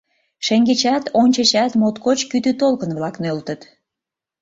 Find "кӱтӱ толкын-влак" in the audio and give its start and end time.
2.29-3.15